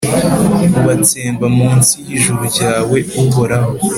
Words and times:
ubatsembe 0.79 1.47
mu 1.57 1.67
nsi 1.77 1.95
y’ijuru 2.07 2.41
ryawe, 2.53 2.97
Uhoraho. 3.23 3.71